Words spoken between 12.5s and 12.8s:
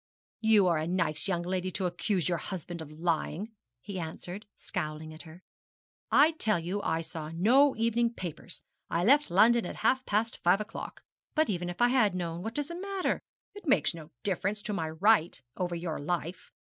does